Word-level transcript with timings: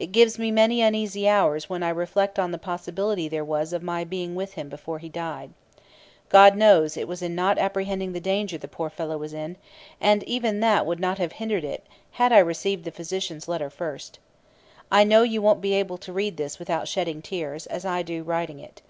It 0.00 0.10
gives 0.10 0.36
me 0.36 0.50
many 0.50 0.82
uneasy 0.82 1.28
hours 1.28 1.70
when 1.70 1.84
I 1.84 1.90
reflect 1.90 2.40
on 2.40 2.50
the 2.50 2.58
possibility 2.58 3.28
there 3.28 3.44
was 3.44 3.72
of 3.72 3.84
my 3.84 4.02
being 4.02 4.34
with 4.34 4.54
him 4.54 4.68
before 4.68 4.98
he 4.98 5.08
died. 5.08 5.50
God 6.28 6.56
knows 6.56 6.96
it 6.96 7.06
was 7.06 7.22
not 7.22 7.56
apprehending 7.56 8.10
the 8.12 8.18
danger 8.18 8.58
the 8.58 8.66
poor 8.66 8.90
fellow 8.90 9.16
was 9.16 9.32
in; 9.32 9.54
and 10.00 10.24
even 10.24 10.58
that 10.58 10.86
would 10.86 10.98
not 10.98 11.18
have 11.18 11.34
hindered 11.34 11.62
it 11.62 11.86
had 12.10 12.32
I 12.32 12.38
received 12.38 12.82
the 12.82 12.90
physician's 12.90 13.44
first 13.44 14.18
letter. 14.18 14.26
I 14.90 15.04
know 15.04 15.22
you 15.22 15.40
won't 15.40 15.60
be 15.60 15.74
able 15.74 15.98
to 15.98 16.12
read 16.12 16.36
this 16.36 16.58
without 16.58 16.88
shedding 16.88 17.22
tears, 17.22 17.66
as 17.66 17.86
I 17.86 18.02
do 18.02 18.24
writing 18.24 18.58
it. 18.58 18.82